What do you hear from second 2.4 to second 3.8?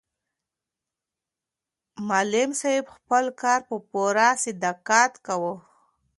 صاحب خپل کار په